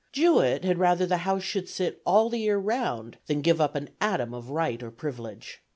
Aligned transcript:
Jewett 0.11 0.63
'had 0.65 0.79
rather 0.79 1.05
the 1.05 1.17
House 1.29 1.43
should 1.43 1.69
sit 1.69 2.01
all 2.07 2.31
the 2.31 2.39
year 2.39 2.57
round, 2.57 3.19
than 3.27 3.41
give 3.41 3.61
up 3.61 3.75
an 3.75 3.91
atom 4.01 4.33
of 4.33 4.49
right 4.49 4.81
or 4.81 4.89
privilege. 4.89 5.61